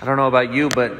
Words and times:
I 0.00 0.04
don't 0.04 0.16
know 0.16 0.28
about 0.28 0.52
you, 0.52 0.68
but 0.68 0.92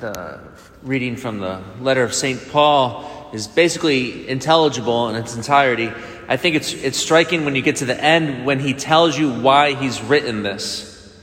the 0.00 0.40
reading 0.82 1.16
from 1.16 1.38
the 1.38 1.62
letter 1.82 2.02
of 2.02 2.14
St. 2.14 2.48
Paul 2.50 3.30
is 3.34 3.46
basically 3.46 4.26
intelligible 4.26 5.10
in 5.10 5.16
its 5.16 5.36
entirety. 5.36 5.92
I 6.28 6.38
think 6.38 6.56
it's, 6.56 6.72
it's 6.72 6.96
striking 6.96 7.44
when 7.44 7.54
you 7.54 7.60
get 7.60 7.76
to 7.76 7.84
the 7.84 8.02
end 8.02 8.46
when 8.46 8.58
he 8.58 8.72
tells 8.72 9.18
you 9.18 9.30
why 9.30 9.74
he's 9.74 10.02
written 10.02 10.42
this. 10.42 11.14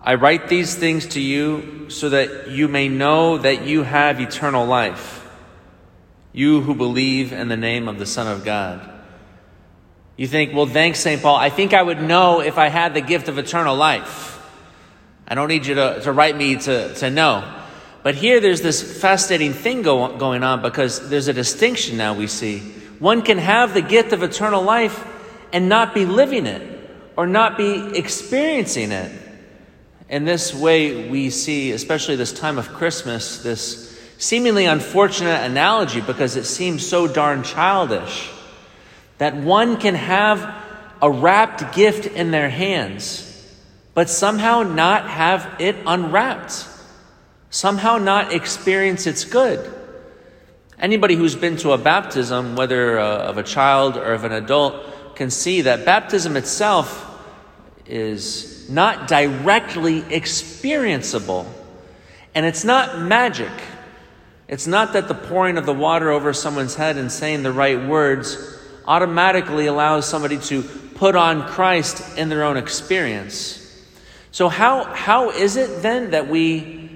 I 0.00 0.14
write 0.14 0.48
these 0.48 0.76
things 0.76 1.08
to 1.08 1.20
you 1.20 1.90
so 1.90 2.10
that 2.10 2.48
you 2.48 2.68
may 2.68 2.86
know 2.86 3.38
that 3.38 3.66
you 3.66 3.82
have 3.82 4.20
eternal 4.20 4.66
life, 4.66 5.28
you 6.32 6.60
who 6.60 6.76
believe 6.76 7.32
in 7.32 7.48
the 7.48 7.56
name 7.56 7.88
of 7.88 7.98
the 7.98 8.06
Son 8.06 8.28
of 8.28 8.44
God. 8.44 8.88
You 10.16 10.28
think, 10.28 10.54
well, 10.54 10.66
thanks, 10.66 11.00
St. 11.00 11.20
Paul. 11.20 11.34
I 11.34 11.50
think 11.50 11.74
I 11.74 11.82
would 11.82 12.00
know 12.00 12.40
if 12.40 12.56
I 12.56 12.68
had 12.68 12.94
the 12.94 13.00
gift 13.00 13.26
of 13.26 13.36
eternal 13.36 13.74
life. 13.74 14.35
I 15.28 15.34
don't 15.34 15.48
need 15.48 15.66
you 15.66 15.74
to, 15.74 16.00
to 16.02 16.12
write 16.12 16.36
me 16.36 16.56
to, 16.56 16.94
to 16.94 17.10
know. 17.10 17.52
But 18.02 18.14
here 18.14 18.38
there's 18.38 18.62
this 18.62 19.00
fascinating 19.00 19.52
thing 19.52 19.82
go, 19.82 20.16
going 20.16 20.44
on 20.44 20.62
because 20.62 21.08
there's 21.08 21.26
a 21.26 21.32
distinction 21.32 21.96
now 21.96 22.14
we 22.14 22.28
see. 22.28 22.60
One 23.00 23.22
can 23.22 23.38
have 23.38 23.74
the 23.74 23.82
gift 23.82 24.12
of 24.12 24.22
eternal 24.22 24.62
life 24.62 25.04
and 25.52 25.68
not 25.68 25.94
be 25.94 26.06
living 26.06 26.46
it 26.46 26.62
or 27.16 27.26
not 27.26 27.58
be 27.58 27.96
experiencing 27.96 28.92
it. 28.92 29.10
In 30.08 30.24
this 30.24 30.54
way, 30.54 31.08
we 31.08 31.30
see, 31.30 31.72
especially 31.72 32.14
this 32.14 32.32
time 32.32 32.58
of 32.58 32.68
Christmas, 32.68 33.42
this 33.42 33.98
seemingly 34.18 34.66
unfortunate 34.66 35.44
analogy 35.44 36.00
because 36.00 36.36
it 36.36 36.44
seems 36.44 36.86
so 36.86 37.08
darn 37.08 37.42
childish 37.42 38.30
that 39.18 39.34
one 39.34 39.78
can 39.78 39.96
have 39.96 40.54
a 41.02 41.10
wrapped 41.10 41.74
gift 41.74 42.06
in 42.06 42.30
their 42.30 42.48
hands 42.48 43.26
but 43.96 44.10
somehow 44.10 44.62
not 44.62 45.08
have 45.08 45.56
it 45.58 45.74
unwrapped, 45.86 46.68
somehow 47.48 47.96
not 47.96 48.30
experience 48.30 49.06
its 49.06 49.24
good. 49.24 49.72
Anybody 50.78 51.14
who's 51.14 51.34
been 51.34 51.56
to 51.56 51.72
a 51.72 51.78
baptism, 51.78 52.56
whether 52.56 52.98
uh, 52.98 53.16
of 53.20 53.38
a 53.38 53.42
child 53.42 53.96
or 53.96 54.12
of 54.12 54.24
an 54.24 54.32
adult, 54.32 55.16
can 55.16 55.30
see 55.30 55.62
that 55.62 55.86
baptism 55.86 56.36
itself 56.36 57.04
is 57.86 58.68
not 58.68 59.08
directly 59.08 60.02
experienceable. 60.02 61.46
And 62.34 62.44
it's 62.44 62.64
not 62.64 63.00
magic. 63.00 63.52
It's 64.46 64.66
not 64.66 64.92
that 64.92 65.08
the 65.08 65.14
pouring 65.14 65.56
of 65.56 65.64
the 65.64 65.72
water 65.72 66.10
over 66.10 66.34
someone's 66.34 66.74
head 66.74 66.98
and 66.98 67.10
saying 67.10 67.44
the 67.44 67.50
right 67.50 67.82
words 67.82 68.36
automatically 68.84 69.68
allows 69.68 70.06
somebody 70.06 70.36
to 70.36 70.62
put 70.62 71.16
on 71.16 71.48
Christ 71.48 72.18
in 72.18 72.28
their 72.28 72.44
own 72.44 72.58
experience. 72.58 73.62
So, 74.36 74.50
how, 74.50 74.84
how 74.84 75.30
is 75.30 75.56
it 75.56 75.80
then 75.80 76.10
that 76.10 76.28
we, 76.28 76.90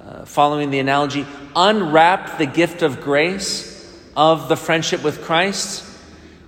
uh, 0.00 0.24
following 0.26 0.70
the 0.70 0.78
analogy, 0.78 1.26
unwrap 1.56 2.38
the 2.38 2.46
gift 2.46 2.82
of 2.82 3.00
grace 3.00 4.00
of 4.16 4.48
the 4.48 4.54
friendship 4.54 5.02
with 5.02 5.22
Christ? 5.22 5.84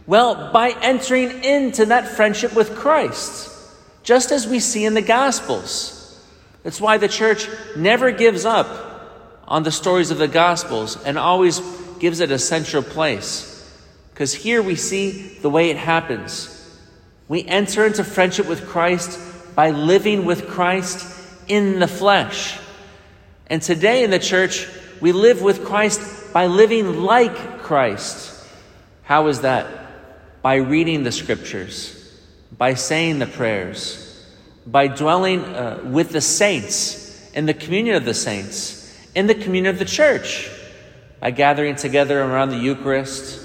Well, 0.06 0.52
by 0.52 0.68
entering 0.82 1.42
into 1.42 1.86
that 1.86 2.06
friendship 2.06 2.54
with 2.54 2.76
Christ, 2.76 3.50
just 4.04 4.30
as 4.30 4.46
we 4.46 4.60
see 4.60 4.84
in 4.84 4.94
the 4.94 5.02
Gospels. 5.02 6.24
That's 6.62 6.80
why 6.80 6.98
the 6.98 7.08
church 7.08 7.48
never 7.76 8.12
gives 8.12 8.44
up 8.44 8.68
on 9.48 9.64
the 9.64 9.72
stories 9.72 10.12
of 10.12 10.18
the 10.18 10.28
Gospels 10.28 10.96
and 11.02 11.18
always 11.18 11.58
gives 11.98 12.20
it 12.20 12.30
a 12.30 12.38
central 12.38 12.84
place. 12.84 13.68
Because 14.10 14.32
here 14.32 14.62
we 14.62 14.76
see 14.76 15.38
the 15.42 15.50
way 15.50 15.70
it 15.70 15.76
happens. 15.76 16.56
We 17.26 17.44
enter 17.46 17.84
into 17.84 18.04
friendship 18.04 18.46
with 18.46 18.68
Christ 18.68 19.26
by 19.60 19.72
living 19.72 20.24
with 20.24 20.48
Christ 20.48 21.06
in 21.46 21.80
the 21.80 21.86
flesh. 21.86 22.58
And 23.46 23.60
today 23.60 24.04
in 24.04 24.10
the 24.10 24.18
church, 24.18 24.66
we 25.02 25.12
live 25.12 25.42
with 25.42 25.66
Christ 25.66 26.32
by 26.32 26.46
living 26.46 27.02
like 27.02 27.60
Christ. 27.60 28.42
How 29.02 29.26
is 29.26 29.42
that? 29.42 29.66
By 30.40 30.54
reading 30.54 31.02
the 31.02 31.12
scriptures, 31.12 31.78
by 32.56 32.72
saying 32.72 33.18
the 33.18 33.26
prayers, 33.26 34.24
by 34.66 34.86
dwelling 34.86 35.44
uh, 35.44 35.82
with 35.84 36.08
the 36.08 36.22
saints 36.22 37.30
in 37.32 37.44
the 37.44 37.52
communion 37.52 37.96
of 37.96 38.06
the 38.06 38.14
saints, 38.14 38.98
in 39.14 39.26
the 39.26 39.34
communion 39.34 39.74
of 39.74 39.78
the 39.78 39.84
church, 39.84 40.50
by 41.20 41.32
gathering 41.32 41.76
together 41.76 42.18
around 42.22 42.48
the 42.48 42.56
Eucharist, 42.56 43.38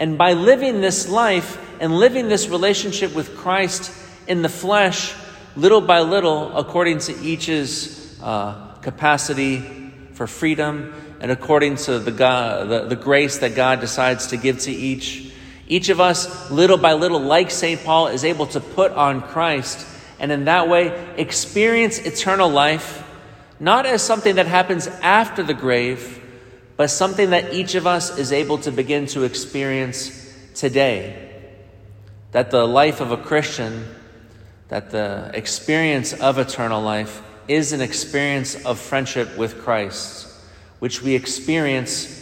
and 0.00 0.18
by 0.18 0.32
living 0.32 0.80
this 0.80 1.08
life 1.08 1.64
and 1.80 1.96
living 1.96 2.26
this 2.26 2.48
relationship 2.48 3.14
with 3.14 3.36
Christ 3.36 3.92
in 4.26 4.42
the 4.42 4.48
flesh, 4.48 5.14
little 5.58 5.80
by 5.80 6.02
little, 6.02 6.56
according 6.56 7.00
to 7.00 7.12
each's 7.20 8.16
uh, 8.22 8.76
capacity 8.80 9.58
for 10.12 10.28
freedom 10.28 10.94
and 11.20 11.32
according 11.32 11.74
to 11.74 11.98
the, 11.98 12.12
God, 12.12 12.68
the, 12.68 12.84
the 12.86 12.94
grace 12.94 13.38
that 13.38 13.56
God 13.56 13.80
decides 13.80 14.28
to 14.28 14.36
give 14.36 14.60
to 14.60 14.70
each. 14.70 15.32
Each 15.66 15.88
of 15.88 16.00
us, 16.00 16.48
little 16.52 16.78
by 16.78 16.92
little, 16.92 17.18
like 17.18 17.50
St. 17.50 17.82
Paul, 17.82 18.06
is 18.06 18.24
able 18.24 18.46
to 18.46 18.60
put 18.60 18.92
on 18.92 19.20
Christ 19.20 19.84
and 20.20 20.30
in 20.30 20.44
that 20.44 20.68
way 20.68 20.96
experience 21.16 21.98
eternal 21.98 22.48
life, 22.48 23.04
not 23.58 23.84
as 23.84 24.00
something 24.00 24.36
that 24.36 24.46
happens 24.46 24.86
after 24.86 25.42
the 25.42 25.54
grave, 25.54 26.22
but 26.76 26.86
something 26.88 27.30
that 27.30 27.52
each 27.52 27.74
of 27.74 27.84
us 27.84 28.16
is 28.16 28.30
able 28.30 28.58
to 28.58 28.70
begin 28.70 29.06
to 29.06 29.24
experience 29.24 30.32
today. 30.54 31.32
That 32.30 32.52
the 32.52 32.64
life 32.64 33.00
of 33.00 33.10
a 33.10 33.16
Christian 33.16 33.84
that 34.68 34.90
the 34.90 35.30
experience 35.34 36.12
of 36.12 36.38
eternal 36.38 36.82
life 36.82 37.22
is 37.48 37.72
an 37.72 37.80
experience 37.80 38.54
of 38.66 38.78
friendship 38.78 39.36
with 39.36 39.62
Christ, 39.62 40.28
which 40.78 41.02
we 41.02 41.14
experience 41.14 42.14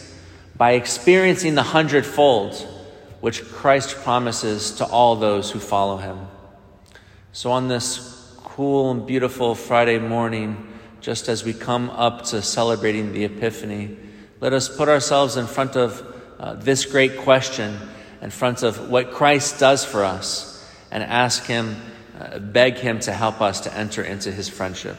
by 0.55 0.71
experiencing 0.71 1.55
the 1.55 1.63
hundredfold, 1.63 2.55
which 3.19 3.43
Christ 3.51 3.95
promises 3.97 4.71
to 4.77 4.85
all 4.85 5.15
those 5.15 5.51
who 5.51 5.59
follow 5.59 5.97
him. 5.97 6.27
So, 7.33 7.51
on 7.51 7.67
this 7.67 8.35
cool 8.43 8.91
and 8.91 9.05
beautiful 9.05 9.53
Friday 9.53 9.99
morning, 9.99 10.73
just 11.01 11.27
as 11.27 11.43
we 11.43 11.53
come 11.53 11.89
up 11.91 12.23
to 12.25 12.41
celebrating 12.41 13.13
the 13.13 13.25
Epiphany, 13.25 13.97
let 14.39 14.53
us 14.53 14.75
put 14.75 14.89
ourselves 14.89 15.37
in 15.37 15.45
front 15.45 15.75
of 15.75 16.15
uh, 16.39 16.53
this 16.53 16.85
great 16.85 17.17
question, 17.17 17.77
in 18.21 18.29
front 18.29 18.63
of 18.63 18.89
what 18.89 19.11
Christ 19.11 19.59
does 19.59 19.83
for 19.83 20.03
us, 20.03 20.65
and 20.89 21.03
ask 21.03 21.45
Him 21.45 21.75
beg 22.39 22.75
Him 22.75 22.99
to 23.01 23.11
help 23.11 23.41
us 23.41 23.61
to 23.61 23.73
enter 23.75 24.01
into 24.01 24.31
His 24.31 24.49
friendship. 24.49 24.97